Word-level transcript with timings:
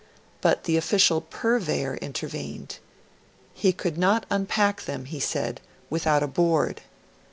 But 0.41 0.63
the 0.63 0.77
official 0.77 1.21
'Purveyor' 1.21 1.99
intervened; 2.01 2.79
'he 3.53 3.71
could 3.71 3.99
not 3.99 4.25
unpack 4.31 4.85
them,' 4.85 5.05
he 5.05 5.19
said, 5.19 5.61
'with 5.91 6.07
out 6.07 6.23
a 6.23 6.27
Board.' 6.27 6.81